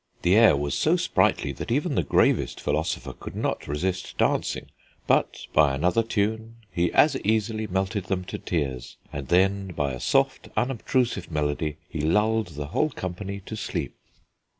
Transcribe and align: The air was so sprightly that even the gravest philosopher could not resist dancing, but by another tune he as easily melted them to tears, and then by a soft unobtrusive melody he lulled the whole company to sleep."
The 0.23 0.35
air 0.35 0.57
was 0.57 0.73
so 0.73 0.95
sprightly 0.95 1.51
that 1.51 1.71
even 1.71 1.93
the 1.93 2.01
gravest 2.01 2.59
philosopher 2.59 3.13
could 3.13 3.35
not 3.35 3.67
resist 3.67 4.17
dancing, 4.17 4.71
but 5.05 5.45
by 5.53 5.75
another 5.75 6.01
tune 6.01 6.55
he 6.71 6.91
as 6.91 7.15
easily 7.21 7.67
melted 7.67 8.05
them 8.05 8.23
to 8.23 8.39
tears, 8.39 8.97
and 9.13 9.27
then 9.27 9.67
by 9.67 9.93
a 9.93 9.99
soft 9.99 10.49
unobtrusive 10.57 11.29
melody 11.29 11.77
he 11.87 12.01
lulled 12.01 12.55
the 12.55 12.69
whole 12.73 12.89
company 12.89 13.41
to 13.45 13.55
sleep." 13.55 13.95